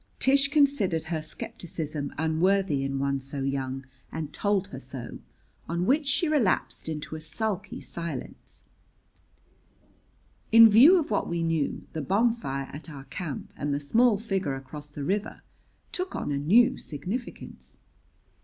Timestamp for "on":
5.69-5.85, 16.15-16.31